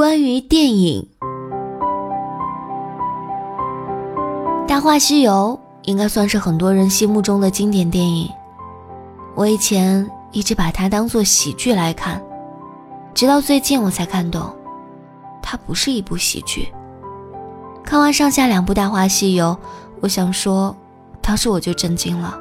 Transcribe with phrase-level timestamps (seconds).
[0.00, 1.06] 关于电影，
[4.66, 8.26] 《大话西游》应该算是很多人心目中的经典电影。
[9.34, 12.18] 我以前一直把它当做喜剧来看，
[13.12, 14.56] 直到最近我才看懂，
[15.42, 16.72] 它不是一部喜剧。
[17.84, 19.48] 看完上下两部《大话西游》，
[20.00, 20.74] 我想说，
[21.20, 22.40] 当时我就震惊了，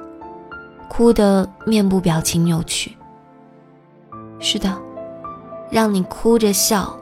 [0.87, 2.95] 哭得面部表情扭曲。
[4.39, 4.73] 是的，
[5.69, 6.95] 让你哭着笑。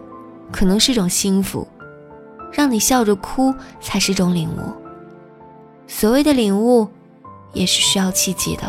[0.51, 1.67] 可能是种幸福，
[2.51, 4.71] 让你笑着哭才是种领悟。
[5.87, 6.87] 所谓的领悟，
[7.53, 8.63] 也是需要契机的。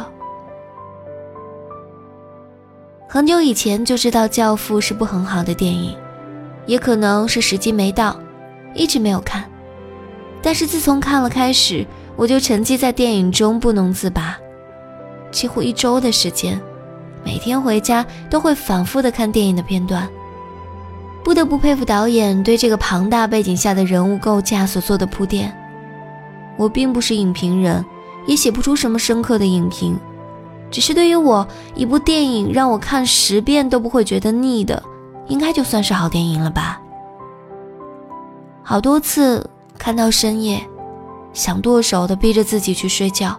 [3.08, 5.96] 很久以前就知道《教父》是部很好的电影，
[6.66, 8.14] 也可能是时机没到，
[8.74, 9.44] 一直没有看。
[10.42, 14.36] 但是自从看了开始，我就沉寂在电影中不能自拔，
[15.30, 16.60] 几乎一周的时间，
[17.24, 20.08] 每天回家都会反复的看电影的片段。
[21.28, 25.54] 不得不佩服导演对这个庞大背景下的人物构架所做的铺垫。
[26.56, 27.84] 我并不是影评人，
[28.26, 29.94] 也写不出什么深刻的影评，
[30.70, 34.82] 只是对于我，一部电影让我看十遍都不会觉得腻的，
[35.26, 36.80] 应该就算是好电影了吧。
[38.62, 40.58] 好多次看到深夜，
[41.34, 43.38] 想剁手的逼着自己去睡觉，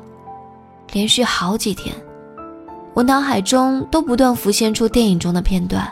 [0.91, 1.95] 连续好几天，
[2.93, 5.91] 我脑海中都不断浮现出电影中的片段。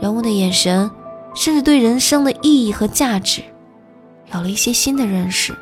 [0.00, 0.90] 人物的眼神，
[1.34, 3.42] 甚至对人生的意义和价值，
[4.34, 5.56] 有了一些新的认识。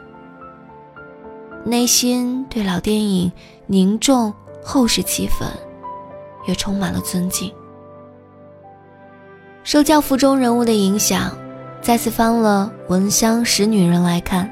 [1.65, 3.33] 内心对老电影
[3.67, 5.47] 凝重厚实气氛，
[6.47, 7.51] 也充满了尊敬。
[9.63, 11.31] 受教父中人物的影响，
[11.81, 14.51] 再次翻了《闻香识女人》来看。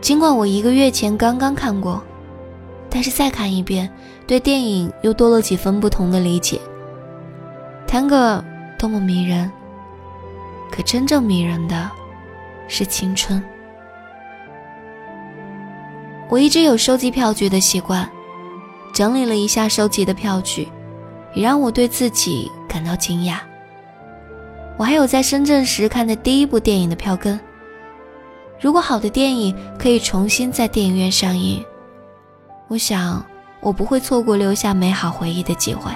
[0.00, 2.02] 尽管我一个月前刚刚看过，
[2.90, 3.92] 但是再看一遍，
[4.26, 6.60] 对电影又多了几分不同的理解。
[7.86, 8.44] 谈个。
[8.82, 9.48] 多么迷人，
[10.68, 11.88] 可真正迷人的
[12.66, 13.40] 是青春。
[16.28, 18.10] 我一直有收集票据的习惯，
[18.92, 20.68] 整理了一下收集的票据，
[21.32, 23.36] 也让我对自己感到惊讶。
[24.76, 27.38] 我还有在深圳时看的第一部电影的票根。
[28.60, 31.64] 如果好的电影可以重新在电影院上映，
[32.66, 33.24] 我想
[33.60, 35.92] 我不会错过留下美好回忆的机会。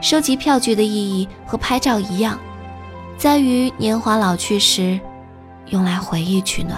[0.00, 2.38] 收集票据的意义和拍照一样，
[3.18, 4.98] 在于年华老去时，
[5.66, 6.76] 用来回忆取暖。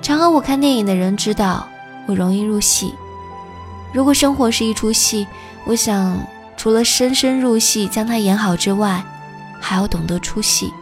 [0.00, 1.66] 常和我看电影的人知道，
[2.06, 2.94] 我容易入戏。
[3.92, 5.26] 如果生活是一出戏，
[5.64, 6.16] 我想
[6.56, 9.04] 除了深深入戏将它演好之外，
[9.60, 10.72] 还要懂得出戏，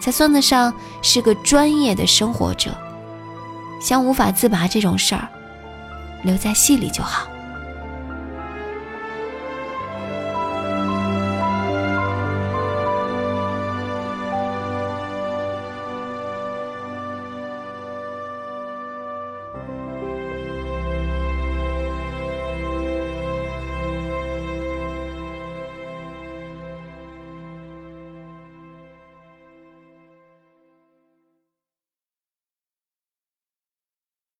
[0.00, 2.70] 才算得上是个专业的生活者。
[3.80, 5.28] 像无法自拔这种事儿，
[6.22, 7.28] 留在戏里就好。